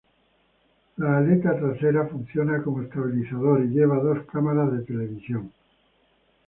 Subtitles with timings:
[0.97, 5.51] La aleta trasera funciona como estabilizador y lleva dos cámaras de televisión.